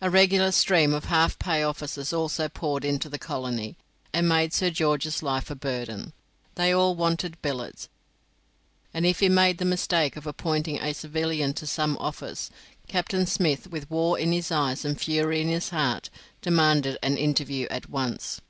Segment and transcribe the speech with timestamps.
[0.00, 3.76] A regular stream of half pay officers also poured into the colony,
[4.10, 6.14] and made Sir George's life a burden.
[6.54, 7.90] They all wanted billets,
[8.94, 12.48] and if he made the mistake of appointing a civilian to some office,
[12.88, 16.08] Captain Smith, with war in his eye and fury in his heart,
[16.40, 18.40] demanded an interview at once.